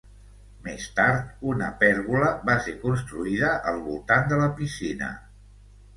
Més 0.67 0.85
tard, 0.99 1.27
una 1.51 1.67
pèrgola 1.83 2.31
va 2.49 2.57
ser 2.69 2.75
construïda 2.87 3.53
al 3.73 3.79
voltant 3.91 4.29
de 4.33 4.41
la 4.45 4.53
piscina. 4.63 5.15